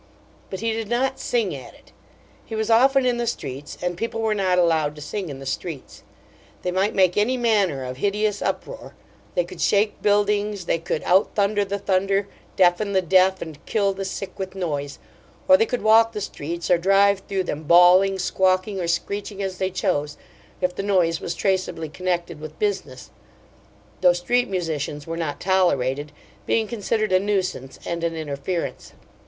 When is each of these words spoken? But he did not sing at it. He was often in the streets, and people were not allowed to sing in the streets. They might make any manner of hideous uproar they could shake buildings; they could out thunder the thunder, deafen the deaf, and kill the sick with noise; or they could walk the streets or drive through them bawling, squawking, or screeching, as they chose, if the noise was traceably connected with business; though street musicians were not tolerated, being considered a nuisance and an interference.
But 0.49 0.61
he 0.61 0.71
did 0.73 0.89
not 0.89 1.19
sing 1.19 1.53
at 1.55 1.75
it. 1.75 1.91
He 2.43 2.55
was 2.55 2.71
often 2.71 3.05
in 3.05 3.17
the 3.17 3.27
streets, 3.27 3.77
and 3.83 3.95
people 3.95 4.19
were 4.19 4.33
not 4.33 4.57
allowed 4.57 4.95
to 4.95 5.01
sing 5.01 5.29
in 5.29 5.37
the 5.37 5.45
streets. 5.45 6.01
They 6.63 6.71
might 6.71 6.95
make 6.95 7.17
any 7.17 7.37
manner 7.37 7.83
of 7.83 7.97
hideous 7.97 8.41
uproar 8.41 8.95
they 9.35 9.43
could 9.43 9.61
shake 9.61 10.01
buildings; 10.01 10.65
they 10.65 10.79
could 10.79 11.03
out 11.03 11.35
thunder 11.35 11.63
the 11.63 11.77
thunder, 11.77 12.27
deafen 12.55 12.93
the 12.93 13.03
deaf, 13.03 13.43
and 13.43 13.63
kill 13.67 13.93
the 13.93 14.03
sick 14.03 14.39
with 14.39 14.55
noise; 14.55 14.97
or 15.47 15.55
they 15.55 15.67
could 15.67 15.83
walk 15.83 16.13
the 16.13 16.21
streets 16.21 16.71
or 16.71 16.79
drive 16.79 17.19
through 17.27 17.43
them 17.43 17.61
bawling, 17.65 18.17
squawking, 18.17 18.79
or 18.79 18.87
screeching, 18.87 19.43
as 19.43 19.59
they 19.59 19.69
chose, 19.69 20.17
if 20.61 20.73
the 20.73 20.81
noise 20.81 21.21
was 21.21 21.35
traceably 21.35 21.93
connected 21.93 22.39
with 22.39 22.57
business; 22.57 23.11
though 24.01 24.13
street 24.13 24.49
musicians 24.49 25.05
were 25.05 25.15
not 25.15 25.39
tolerated, 25.39 26.11
being 26.47 26.67
considered 26.67 27.11
a 27.11 27.19
nuisance 27.19 27.77
and 27.85 28.03
an 28.03 28.15
interference. 28.15 28.93